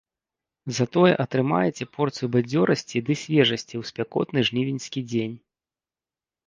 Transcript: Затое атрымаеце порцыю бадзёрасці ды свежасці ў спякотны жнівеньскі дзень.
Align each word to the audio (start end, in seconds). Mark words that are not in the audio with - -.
Затое 0.77 1.11
атрымаеце 1.23 1.83
порцыю 1.97 2.31
бадзёрасці 2.37 2.97
ды 3.11 3.19
свежасці 3.25 3.73
ў 3.83 3.93
спякотны 3.93 4.39
жнівеньскі 4.51 5.07
дзень. 5.13 5.35